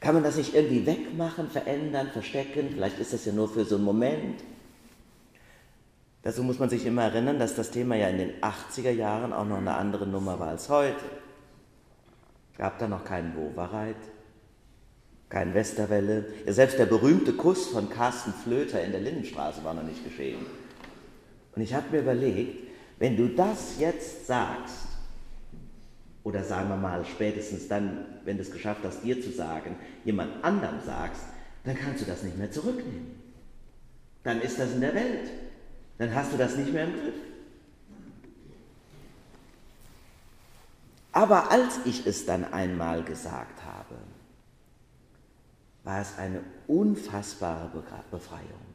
Kann 0.00 0.14
man 0.14 0.22
das 0.22 0.36
nicht 0.36 0.54
irgendwie 0.54 0.86
wegmachen, 0.86 1.50
verändern, 1.50 2.08
verstecken? 2.12 2.70
Vielleicht 2.72 2.98
ist 2.98 3.12
das 3.12 3.24
ja 3.24 3.32
nur 3.32 3.48
für 3.48 3.64
so 3.64 3.76
einen 3.76 3.84
Moment. 3.84 4.42
Dazu 6.22 6.42
muss 6.42 6.58
man 6.58 6.68
sich 6.68 6.84
immer 6.86 7.04
erinnern, 7.04 7.38
dass 7.38 7.54
das 7.54 7.70
Thema 7.70 7.96
ja 7.96 8.08
in 8.08 8.18
den 8.18 8.40
80er 8.40 8.90
Jahren 8.90 9.32
auch 9.32 9.44
noch 9.44 9.58
eine 9.58 9.74
andere 9.74 10.06
Nummer 10.06 10.38
war 10.38 10.48
als 10.48 10.68
heute. 10.68 11.04
Gab 12.56 12.78
da 12.78 12.88
noch 12.88 13.04
keinen 13.04 13.36
Wovereit, 13.36 13.96
kein 15.28 15.54
Westerwelle. 15.54 16.26
Ja, 16.44 16.52
selbst 16.52 16.78
der 16.78 16.86
berühmte 16.86 17.32
Kuss 17.32 17.68
von 17.68 17.88
Carsten 17.88 18.32
Flöter 18.32 18.82
in 18.82 18.92
der 18.92 19.00
Lindenstraße 19.00 19.62
war 19.64 19.74
noch 19.74 19.84
nicht 19.84 20.04
geschehen. 20.04 20.44
Und 21.54 21.62
ich 21.62 21.72
habe 21.72 21.86
mir 21.90 22.00
überlegt, 22.00 22.68
wenn 22.98 23.16
du 23.16 23.28
das 23.28 23.78
jetzt 23.78 24.26
sagst, 24.26 24.87
oder 26.28 26.44
sagen 26.44 26.68
wir 26.68 26.76
mal 26.76 27.06
spätestens 27.06 27.68
dann, 27.68 28.04
wenn 28.26 28.36
du 28.36 28.42
es 28.42 28.50
geschafft 28.50 28.82
hast, 28.84 29.02
dir 29.02 29.22
zu 29.22 29.30
sagen, 29.30 29.76
jemand 30.04 30.44
anderem 30.44 30.78
sagst, 30.84 31.22
dann 31.64 31.74
kannst 31.74 32.02
du 32.02 32.04
das 32.04 32.22
nicht 32.22 32.36
mehr 32.36 32.50
zurücknehmen. 32.50 33.18
Dann 34.24 34.42
ist 34.42 34.58
das 34.58 34.72
in 34.72 34.82
der 34.82 34.94
Welt. 34.94 35.30
Dann 35.96 36.14
hast 36.14 36.30
du 36.30 36.36
das 36.36 36.54
nicht 36.56 36.70
mehr 36.70 36.84
im 36.84 36.92
Griff. 36.92 37.14
Aber 41.12 41.50
als 41.50 41.80
ich 41.86 42.06
es 42.06 42.26
dann 42.26 42.52
einmal 42.52 43.02
gesagt 43.04 43.64
habe, 43.64 43.94
war 45.84 46.02
es 46.02 46.18
eine 46.18 46.42
unfassbare 46.66 47.70
Befreiung. 48.10 48.68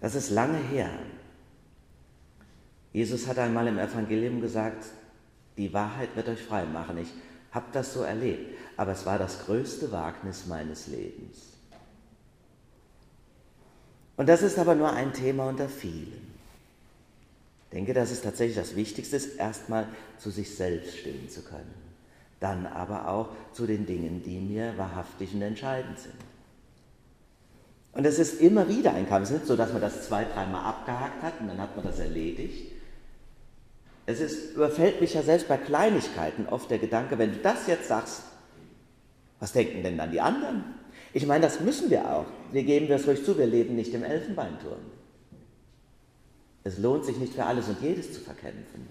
Das 0.00 0.14
ist 0.14 0.30
lange 0.30 0.58
her. 0.58 0.90
Jesus 2.96 3.26
hat 3.26 3.38
einmal 3.38 3.66
im 3.66 3.78
Evangelium 3.78 4.40
gesagt, 4.40 4.86
die 5.58 5.70
Wahrheit 5.74 6.16
wird 6.16 6.30
euch 6.30 6.40
frei 6.40 6.64
machen. 6.64 6.96
Ich 6.96 7.12
habe 7.52 7.66
das 7.70 7.92
so 7.92 8.00
erlebt, 8.00 8.56
aber 8.78 8.92
es 8.92 9.04
war 9.04 9.18
das 9.18 9.44
größte 9.44 9.92
Wagnis 9.92 10.46
meines 10.46 10.86
Lebens. 10.86 11.42
Und 14.16 14.30
das 14.30 14.40
ist 14.40 14.58
aber 14.58 14.74
nur 14.74 14.94
ein 14.94 15.12
Thema 15.12 15.46
unter 15.46 15.68
vielen. 15.68 16.26
Ich 17.64 17.70
denke, 17.70 17.92
dass 17.92 18.10
es 18.10 18.22
tatsächlich 18.22 18.56
das 18.56 18.74
Wichtigste 18.76 19.16
ist, 19.16 19.36
erstmal 19.36 19.88
zu 20.16 20.30
sich 20.30 20.56
selbst 20.56 20.96
stehen 20.96 21.28
zu 21.28 21.42
können. 21.42 21.74
Dann 22.40 22.64
aber 22.64 23.08
auch 23.08 23.28
zu 23.52 23.66
den 23.66 23.84
Dingen, 23.84 24.22
die 24.22 24.38
mir 24.38 24.72
wahrhaftig 24.78 25.34
und 25.34 25.42
entscheidend 25.42 25.98
sind. 25.98 26.14
Und 27.92 28.06
es 28.06 28.18
ist 28.18 28.40
immer 28.40 28.66
wieder 28.70 28.94
ein 28.94 29.06
Kampf. 29.06 29.24
Es 29.24 29.32
ist 29.32 29.40
nicht 29.40 29.48
so, 29.48 29.56
dass 29.56 29.74
man 29.74 29.82
das 29.82 30.06
zwei, 30.06 30.24
dreimal 30.24 30.64
abgehakt 30.64 31.22
hat 31.22 31.38
und 31.42 31.48
dann 31.48 31.60
hat 31.60 31.76
man 31.76 31.84
das 31.84 31.98
erledigt, 31.98 32.75
es 34.06 34.20
ist, 34.20 34.54
überfällt 34.54 35.00
mich 35.00 35.14
ja 35.14 35.22
selbst 35.22 35.48
bei 35.48 35.56
Kleinigkeiten 35.56 36.46
oft 36.46 36.70
der 36.70 36.78
Gedanke, 36.78 37.18
wenn 37.18 37.32
du 37.32 37.38
das 37.38 37.66
jetzt 37.66 37.88
sagst, 37.88 38.22
was 39.40 39.52
denken 39.52 39.82
denn 39.82 39.98
dann 39.98 40.12
die 40.12 40.20
anderen? 40.20 40.64
Ich 41.12 41.26
meine, 41.26 41.44
das 41.44 41.60
müssen 41.60 41.90
wir 41.90 42.10
auch. 42.10 42.26
Wir 42.52 42.62
geben 42.62 42.88
das 42.88 43.06
ruhig 43.06 43.24
zu, 43.24 43.36
wir 43.36 43.46
leben 43.46 43.74
nicht 43.74 43.92
im 43.94 44.04
Elfenbeinturm. 44.04 44.80
Es 46.62 46.78
lohnt 46.78 47.04
sich 47.04 47.16
nicht 47.16 47.34
für 47.34 47.44
alles 47.44 47.68
und 47.68 47.80
jedes 47.82 48.12
zu 48.12 48.20
verkämpfen. 48.20 48.88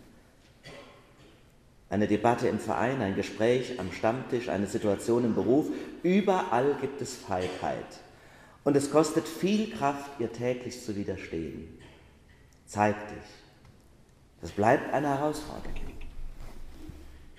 Eine 1.90 2.08
Debatte 2.08 2.48
im 2.48 2.60
Verein, 2.60 3.02
ein 3.02 3.16
Gespräch 3.16 3.80
am 3.80 3.92
Stammtisch, 3.92 4.50
eine 4.50 4.68
Situation 4.68 5.24
im 5.24 5.36
Beruf, 5.36 5.68
überall 6.04 6.76
gibt 6.82 7.02
es 7.02 7.16
Feigheit. 7.16 7.86
Und 8.64 8.76
es 8.76 8.92
kostet 8.92 9.28
viel 9.28 9.72
Kraft, 9.72 10.20
ihr 10.20 10.32
täglich 10.32 10.84
zu 10.84 10.96
widerstehen. 10.96 11.78
Zeig 12.66 12.96
dich. 13.10 13.45
Das 14.42 14.52
bleibt 14.52 14.94
eine 14.94 15.10
Herausforderung. 15.10 15.74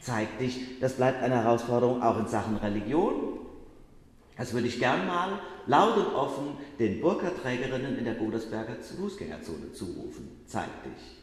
Zeig 0.00 0.38
dich, 0.38 0.78
das 0.80 0.94
bleibt 0.94 1.22
eine 1.22 1.42
Herausforderung 1.42 2.00
auch 2.00 2.18
in 2.18 2.28
Sachen 2.28 2.56
Religion. 2.58 3.40
Das 4.36 4.52
würde 4.52 4.68
ich 4.68 4.78
gern 4.78 5.06
mal 5.06 5.40
laut 5.66 5.96
und 5.96 6.14
offen 6.14 6.58
den 6.78 7.00
Burka-Trägerinnen 7.00 7.98
in 7.98 8.04
der 8.04 8.14
Godesberger 8.14 8.76
Fußgängerzone 8.76 9.72
zurufen. 9.72 10.42
Zeig 10.46 10.68
dich. 10.84 11.16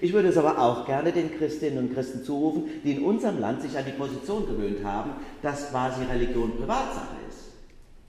Ich 0.00 0.12
würde 0.12 0.28
es 0.28 0.36
aber 0.36 0.58
auch 0.58 0.84
gerne 0.84 1.12
den 1.12 1.36
Christinnen 1.36 1.78
und 1.78 1.94
Christen 1.94 2.22
zurufen, 2.22 2.64
die 2.84 2.92
in 2.92 3.04
unserem 3.04 3.40
Land 3.40 3.62
sich 3.62 3.76
an 3.76 3.84
die 3.84 3.92
Position 3.92 4.46
gewöhnt 4.46 4.84
haben, 4.84 5.12
dass 5.42 5.70
quasi 5.70 6.04
Religion 6.04 6.56
Privatsache 6.56 7.16
ist. 7.28 7.48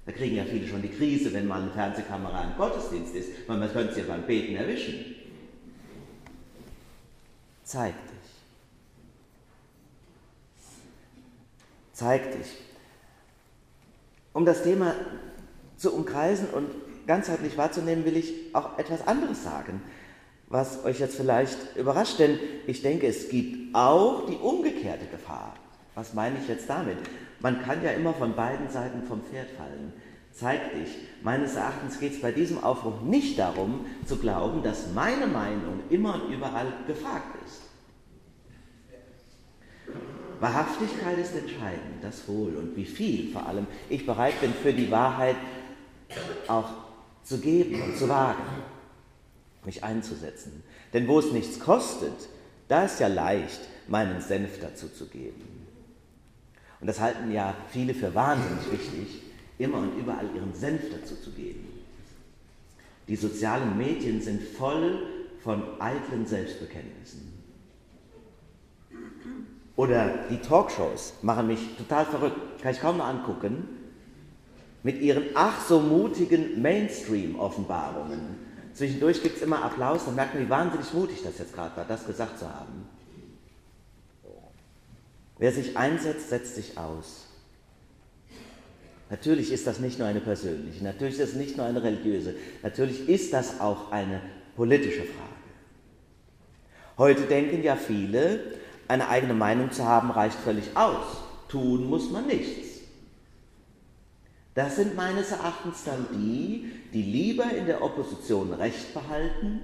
Da 0.05 0.11
kriegen 0.11 0.35
ja 0.35 0.43
viele 0.43 0.67
schon 0.67 0.81
die 0.81 0.89
Krise, 0.89 1.31
wenn 1.33 1.47
mal 1.47 1.61
eine 1.61 1.71
Fernsehkamera 1.71 2.43
im 2.43 2.57
Gottesdienst 2.57 3.15
ist, 3.15 3.29
weil 3.47 3.57
man 3.57 3.71
könnte 3.71 3.91
es 3.91 3.97
ja 3.97 4.03
beim 4.07 4.23
Beten 4.23 4.55
erwischen. 4.55 5.15
Zeig 7.69 7.93
dich. 7.93 8.31
Zeig 11.93 12.31
dich. 12.31 12.57
Um 14.33 14.43
das 14.43 14.63
Thema 14.63 14.95
zu 15.77 15.93
umkreisen 15.93 16.49
und 16.49 16.71
ganzheitlich 17.05 17.59
wahrzunehmen, 17.59 18.05
will 18.05 18.17
ich 18.17 18.55
auch 18.55 18.79
etwas 18.79 19.05
anderes 19.05 19.43
sagen, 19.43 19.83
was 20.47 20.83
euch 20.83 20.99
jetzt 20.99 21.15
vielleicht 21.15 21.75
überrascht, 21.75 22.17
denn 22.17 22.39
ich 22.65 22.81
denke, 22.81 23.05
es 23.05 23.29
gibt 23.29 23.75
auch 23.75 24.25
die 24.25 24.37
umgekehrte 24.37 25.05
Gefahr. 25.05 25.53
Was 25.93 26.15
meine 26.15 26.39
ich 26.39 26.47
jetzt 26.47 26.67
damit? 26.67 26.97
Man 27.39 27.61
kann 27.61 27.83
ja 27.83 27.91
immer 27.91 28.15
von 28.15 28.35
beiden 28.35 28.67
Seiten 28.71 29.03
vom 29.03 29.21
Pferd 29.21 29.51
fallen. 29.51 29.93
Zeig 30.31 30.73
dich. 30.73 30.89
Meines 31.21 31.55
Erachtens 31.55 31.99
geht 31.99 32.13
es 32.13 32.21
bei 32.21 32.31
diesem 32.31 32.63
Aufruf 32.63 33.01
nicht 33.01 33.37
darum, 33.37 33.85
zu 34.05 34.17
glauben, 34.17 34.63
dass 34.63 34.93
meine 34.93 35.27
Meinung 35.27 35.81
immer 35.89 36.15
und 36.15 36.33
überall 36.33 36.71
gefragt 36.87 37.35
ist. 37.45 37.61
Wahrhaftigkeit 40.39 41.17
ist 41.17 41.35
entscheidend, 41.35 42.01
das 42.01 42.27
wohl 42.27 42.55
und 42.55 42.75
wie 42.77 42.85
viel 42.85 43.31
vor 43.33 43.45
allem 43.45 43.67
ich 43.89 44.05
bereit 44.05 44.39
bin, 44.39 44.53
für 44.53 44.71
die 44.71 44.89
Wahrheit 44.89 45.35
auch 46.47 46.69
zu 47.23 47.39
geben 47.39 47.81
und 47.81 47.97
zu 47.97 48.07
wagen, 48.07 48.41
mich 49.65 49.83
einzusetzen. 49.83 50.63
Denn 50.93 51.07
wo 51.07 51.19
es 51.19 51.31
nichts 51.31 51.59
kostet, 51.59 52.29
da 52.69 52.85
ist 52.85 52.99
ja 52.99 53.07
leicht, 53.07 53.59
meinen 53.87 54.21
Senf 54.21 54.59
dazu 54.61 54.87
zu 54.87 55.07
geben. 55.07 55.67
Und 56.79 56.87
das 56.87 57.01
halten 57.01 57.31
ja 57.31 57.53
viele 57.71 57.93
für 57.93 58.15
wahnsinnig 58.15 58.71
wichtig, 58.71 59.21
immer 59.59 59.77
und 59.79 59.99
überall 59.99 60.27
ihren 60.35 60.55
Senf 60.55 60.81
dazu 60.89 61.15
zu 61.15 61.31
geben. 61.31 61.67
Die 63.07 63.15
sozialen 63.15 63.77
Medien 63.77 64.21
sind 64.21 64.41
voll 64.41 65.05
von 65.43 65.61
eitlen 65.79 66.25
Selbstbekenntnissen. 66.25 67.33
Oder 69.75 70.25
die 70.29 70.37
Talkshows 70.37 71.13
machen 71.21 71.47
mich 71.47 71.59
total 71.77 72.05
verrückt, 72.05 72.61
kann 72.61 72.71
ich 72.71 72.81
kaum 72.81 72.97
noch 72.97 73.07
angucken, 73.07 73.67
mit 74.83 75.01
ihren 75.01 75.23
ach 75.35 75.65
so 75.65 75.79
mutigen 75.79 76.61
Mainstream-Offenbarungen. 76.61 78.37
Zwischendurch 78.73 79.21
gibt 79.21 79.37
es 79.37 79.41
immer 79.41 79.63
Applaus, 79.63 80.05
dann 80.05 80.15
merkt 80.15 80.35
man, 80.35 80.45
wie 80.45 80.49
wahnsinnig 80.49 80.93
mutig 80.93 81.21
das 81.23 81.37
jetzt 81.37 81.53
gerade 81.53 81.75
war, 81.75 81.85
das 81.85 82.05
gesagt 82.05 82.39
zu 82.39 82.49
haben. 82.49 82.87
Wer 85.37 85.51
sich 85.51 85.77
einsetzt, 85.77 86.29
setzt 86.29 86.55
sich 86.55 86.77
aus. 86.77 87.28
Natürlich 89.09 89.51
ist 89.51 89.65
das 89.65 89.79
nicht 89.79 89.97
nur 89.97 90.07
eine 90.07 90.19
persönliche, 90.19 90.83
natürlich 90.83 91.19
ist 91.19 91.29
es 91.29 91.35
nicht 91.35 91.57
nur 91.57 91.65
eine 91.65 91.81
religiöse, 91.81 92.35
natürlich 92.61 93.09
ist 93.09 93.33
das 93.33 93.59
auch 93.59 93.91
eine 93.91 94.21
politische 94.55 95.03
Frage. 95.03 95.29
Heute 96.97 97.21
denken 97.23 97.63
ja 97.63 97.75
viele, 97.75 98.39
eine 98.87 99.07
eigene 99.07 99.33
Meinung 99.33 99.71
zu 99.71 99.85
haben, 99.85 100.11
reicht 100.11 100.37
völlig 100.37 100.75
aus. 100.75 101.23
Tun 101.47 101.89
muss 101.89 102.11
man 102.11 102.27
nichts. 102.27 102.81
Das 104.53 104.75
sind 104.75 104.95
meines 104.95 105.31
Erachtens 105.31 105.85
dann 105.85 106.07
die, 106.13 106.69
die 106.93 107.03
lieber 107.03 107.45
in 107.51 107.65
der 107.65 107.81
Opposition 107.81 108.51
Recht 108.53 108.93
behalten, 108.93 109.61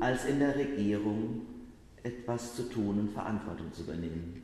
als 0.00 0.24
in 0.24 0.38
der 0.38 0.54
Regierung 0.54 1.42
etwas 2.02 2.54
zu 2.54 2.62
tun 2.64 3.00
und 3.00 3.10
Verantwortung 3.10 3.72
zu 3.72 3.82
übernehmen. 3.82 4.42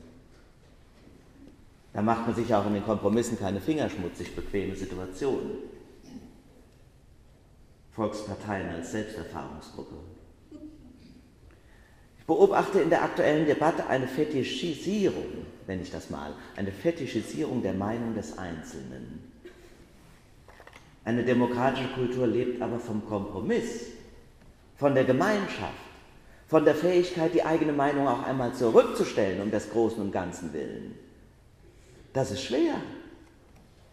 Da 1.99 2.02
macht 2.02 2.26
man 2.26 2.37
sich 2.37 2.55
auch 2.55 2.64
in 2.64 2.75
den 2.75 2.85
Kompromissen 2.85 3.37
keine 3.37 3.61
fingerschmutzig 3.61 4.37
bequeme 4.37 4.76
Situation. 4.76 5.50
Volksparteien 7.90 8.69
als 8.69 8.93
Selbsterfahrungsgruppe 8.93 9.97
beobachte 12.25 12.78
in 12.83 12.90
der 12.90 13.02
aktuellen 13.02 13.47
Debatte 13.47 13.88
eine 13.88 14.07
Fetischisierung, 14.07 15.45
nenne 15.67 15.83
ich 15.83 15.90
das 15.90 16.09
mal, 16.09 16.35
eine 16.55 16.71
Fetischisierung 16.71 17.62
der 17.62 17.75
Meinung 17.75 18.14
des 18.14 18.38
Einzelnen. 18.38 19.33
Eine 21.05 21.25
demokratische 21.25 21.88
Kultur 21.95 22.28
lebt 22.28 22.62
aber 22.62 22.78
vom 22.78 23.05
Kompromiss, 23.09 23.87
von 24.76 24.95
der 24.95 25.02
Gemeinschaft, 25.02 25.75
von 26.47 26.65
der 26.65 26.76
Fähigkeit, 26.76 27.34
die 27.34 27.45
eigene 27.45 27.73
Meinung 27.73 28.06
auch 28.06 28.23
einmal 28.23 28.54
zurückzustellen, 28.54 29.43
um 29.43 29.50
des 29.50 29.71
Großen 29.71 30.00
und 30.00 30.13
Ganzen 30.13 30.52
willen. 30.52 31.07
Das 32.12 32.30
ist 32.30 32.42
schwer, 32.42 32.75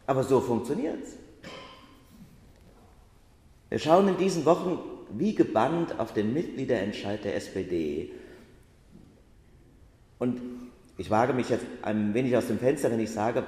aber 0.07 0.23
so 0.23 0.39
funktioniert 0.41 1.03
es. 1.03 1.17
Wir 3.69 3.79
schauen 3.79 4.07
in 4.07 4.17
diesen 4.17 4.45
Wochen 4.45 4.79
wie 5.11 5.35
gebannt 5.35 5.99
auf 5.99 6.13
den 6.13 6.33
Mitgliederentscheid 6.33 7.23
der 7.23 7.35
SPD 7.35 8.11
und 10.19 10.41
ich 10.97 11.09
wage 11.09 11.33
mich 11.33 11.49
jetzt 11.49 11.65
ein 11.81 12.13
wenig 12.13 12.35
aus 12.37 12.47
dem 12.47 12.59
Fenster, 12.59 12.89
wenn 12.89 12.99
ich 12.99 13.11
sage, 13.11 13.43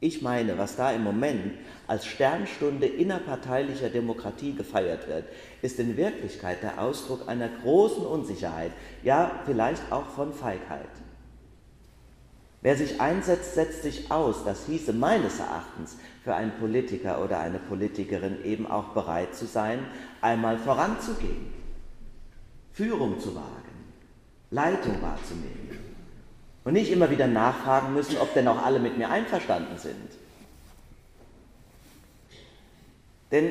ich 0.00 0.20
meine, 0.20 0.58
was 0.58 0.74
da 0.74 0.90
im 0.90 1.04
Moment 1.04 1.52
als 1.86 2.06
Sternstunde 2.06 2.86
innerparteilicher 2.86 3.88
Demokratie 3.88 4.54
gefeiert 4.54 5.06
wird, 5.06 5.26
ist 5.60 5.78
in 5.78 5.96
Wirklichkeit 5.96 6.62
der 6.62 6.80
Ausdruck 6.82 7.28
einer 7.28 7.48
großen 7.62 8.04
Unsicherheit, 8.04 8.72
ja 9.04 9.42
vielleicht 9.44 9.92
auch 9.92 10.06
von 10.06 10.32
Feigheit. 10.32 10.88
Wer 12.62 12.76
sich 12.76 13.00
einsetzt, 13.00 13.54
setzt 13.54 13.82
sich 13.82 14.10
aus. 14.10 14.44
Das 14.44 14.66
hieße 14.66 14.92
meines 14.92 15.40
Erachtens 15.40 15.96
für 16.22 16.34
einen 16.34 16.52
Politiker 16.52 17.22
oder 17.22 17.40
eine 17.40 17.58
Politikerin 17.58 18.44
eben 18.44 18.68
auch 18.68 18.94
bereit 18.94 19.34
zu 19.34 19.46
sein, 19.46 19.80
einmal 20.20 20.58
voranzugehen, 20.58 21.52
Führung 22.72 23.18
zu 23.18 23.34
wagen, 23.34 23.92
Leitung 24.50 25.02
wahrzunehmen. 25.02 25.92
Und 26.64 26.74
nicht 26.74 26.92
immer 26.92 27.10
wieder 27.10 27.26
nachfragen 27.26 27.92
müssen, 27.92 28.16
ob 28.18 28.32
denn 28.34 28.46
auch 28.46 28.64
alle 28.64 28.78
mit 28.78 28.96
mir 28.96 29.10
einverstanden 29.10 29.76
sind. 29.78 30.12
Denn 33.32 33.50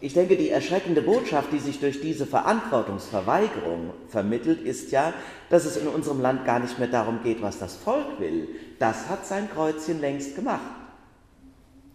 ich 0.00 0.12
denke, 0.12 0.36
die 0.36 0.50
erschreckende 0.50 1.00
Botschaft, 1.00 1.52
die 1.52 1.58
sich 1.58 1.80
durch 1.80 2.00
diese 2.00 2.26
Verantwortungsverweigerung 2.26 3.92
vermittelt, 4.08 4.60
ist 4.60 4.92
ja, 4.92 5.14
dass 5.48 5.64
es 5.64 5.76
in 5.76 5.88
unserem 5.88 6.20
Land 6.20 6.44
gar 6.44 6.58
nicht 6.58 6.78
mehr 6.78 6.88
darum 6.88 7.20
geht, 7.22 7.40
was 7.40 7.58
das 7.58 7.76
Volk 7.76 8.20
will. 8.20 8.48
Das 8.78 9.08
hat 9.08 9.26
sein 9.26 9.48
Kreuzchen 9.50 10.00
längst 10.00 10.36
gemacht. 10.36 10.60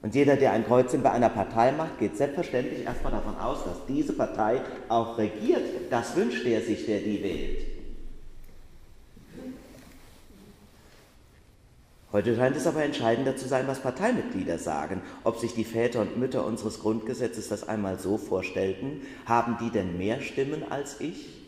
Und 0.02 0.16
jeder, 0.16 0.36
der 0.36 0.54
ein 0.54 0.66
Kreuzchen 0.66 1.04
bei 1.04 1.12
einer 1.12 1.30
Partei 1.30 1.72
macht, 1.72 2.00
geht 2.00 2.18
selbstverständlich 2.18 2.86
erstmal 2.86 3.12
davon 3.12 3.38
aus, 3.38 3.64
dass 3.66 3.86
diese 3.88 4.14
Partei 4.14 4.62
auch 4.90 5.20
regiert. 5.20 5.64
Das 5.92 6.16
wünscht 6.16 6.44
er 6.46 6.62
sich, 6.62 6.88
der 6.88 7.02
die 7.02 7.22
wählt. 7.22 7.71
Heute 12.12 12.36
scheint 12.36 12.58
es 12.58 12.68
aber 12.68 12.84
entscheidender 12.84 13.38
zu 13.38 13.48
sein, 13.48 13.68
was 13.68 13.80
Parteimitglieder 13.80 14.58
sagen. 14.58 15.02
Ob 15.24 15.40
sich 15.40 15.54
die 15.54 15.64
Väter 15.64 16.02
und 16.02 16.18
Mütter 16.18 16.46
unseres 16.46 16.82
Grundgesetzes 16.82 17.48
das 17.48 17.68
einmal 17.68 18.00
so 18.00 18.18
vorstellten, 18.18 19.02
haben 19.26 19.58
die 19.62 19.70
denn 19.70 19.98
mehr 19.98 20.20
Stimmen 20.20 20.64
als 20.70 21.00
ich? 21.00 21.42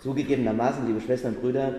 Zugegebenermaßen, 0.00 0.86
liebe 0.86 1.00
Schwestern 1.00 1.34
und 1.34 1.42
Brüder, 1.42 1.74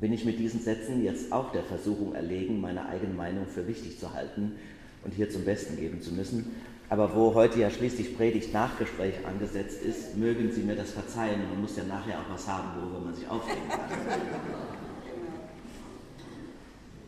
bin 0.00 0.12
ich 0.12 0.24
mit 0.24 0.40
diesen 0.40 0.60
Sätzen 0.60 1.04
jetzt 1.04 1.32
auch 1.32 1.52
der 1.52 1.62
Versuchung 1.62 2.14
erlegen, 2.14 2.60
meine 2.60 2.86
eigene 2.86 3.14
Meinung 3.14 3.46
für 3.46 3.68
wichtig 3.68 4.00
zu 4.00 4.12
halten 4.12 4.56
und 5.04 5.14
hier 5.14 5.30
zum 5.30 5.44
Besten 5.44 5.76
geben 5.76 6.02
zu 6.02 6.12
müssen. 6.12 6.56
Aber 6.88 7.14
wo 7.14 7.34
heute 7.34 7.60
ja 7.60 7.70
schließlich 7.70 8.16
Predigt-Nachgespräch 8.16 9.26
angesetzt 9.26 9.82
ist, 9.82 10.16
mögen 10.16 10.52
Sie 10.52 10.62
mir 10.62 10.76
das 10.76 10.90
verzeihen. 10.90 11.48
Man 11.48 11.62
muss 11.62 11.76
ja 11.76 11.84
nachher 11.84 12.18
auch 12.18 12.30
was 12.30 12.46
haben, 12.46 12.68
worüber 12.80 13.00
man 13.00 13.14
sich 13.14 13.26
aufregen 13.28 13.68
kann. 13.68 13.80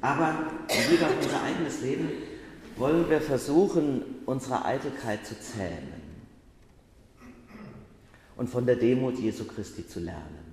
Aber 0.01 0.51
im 0.69 0.89
Blick 0.89 1.03
auf 1.03 1.15
unser 1.23 1.43
eigenes 1.43 1.83
Leben 1.83 2.09
wollen 2.77 3.09
wir 3.09 3.21
versuchen, 3.21 4.03
unsere 4.27 4.65
Eitelkeit 4.65 5.27
zu 5.27 5.39
zähmen 5.39 6.03
und 8.37 8.49
von 8.49 8.67
der 8.67 8.77
Demut 8.77 9.19
Jesu 9.19 9.45
Christi 9.45 9.87
zu 9.87 10.01
lernen. 10.01 10.45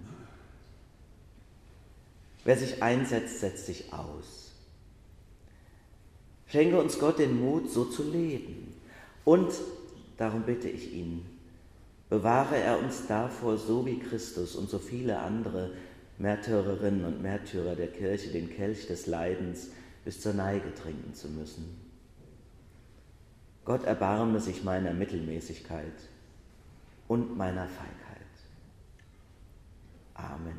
Wer 2.43 2.57
sich 2.57 2.81
einsetzt, 2.81 3.39
setzt 3.39 3.65
sich 3.65 3.93
aus. 3.93 4.51
Schenke 6.47 6.79
uns 6.79 6.99
Gott 6.99 7.19
den 7.19 7.39
Mut, 7.39 7.71
so 7.71 7.85
zu 7.85 8.03
leben 8.03 8.60
und, 9.25 9.51
darum 10.17 10.43
bitte 10.43 10.69
ich 10.69 10.93
ihn, 10.93 11.25
bewahre 12.09 12.57
er 12.57 12.79
uns 12.79 13.07
davor, 13.07 13.57
so 13.57 13.85
wie 13.85 13.99
Christus 13.99 14.55
und 14.55 14.69
so 14.69 14.79
viele 14.79 15.19
andere 15.19 15.71
Märtyrerinnen 16.17 17.05
und 17.05 17.21
Märtyrer 17.21 17.75
der 17.75 17.87
Kirche 17.87 18.31
den 18.31 18.49
Kelch 18.49 18.87
des 18.87 19.07
Leidens 19.07 19.69
bis 20.03 20.21
zur 20.21 20.33
Neige 20.33 20.73
trinken 20.75 21.13
zu 21.13 21.29
müssen. 21.29 21.79
Gott 23.65 23.83
erbarme 23.83 24.39
sich 24.39 24.63
meiner 24.63 24.93
Mittelmäßigkeit 24.93 25.93
und 27.07 27.37
meiner 27.37 27.67
Feigheit. 27.67 28.01
Amen. 30.13 30.57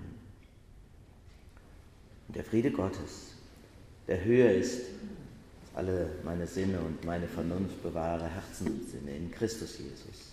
Und 2.28 2.36
der 2.36 2.44
Friede 2.44 2.70
Gottes, 2.70 3.32
der 4.06 4.24
höher 4.24 4.50
ist 4.52 4.86
alle 5.74 6.10
meine 6.24 6.46
Sinne 6.46 6.78
und 6.80 7.04
meine 7.04 7.26
Vernunft 7.26 7.82
bewahre, 7.82 8.28
Herzen 8.28 8.66
und 8.66 8.88
Sinne 8.88 9.16
in 9.16 9.30
Christus 9.30 9.78
Jesus. 9.78 10.31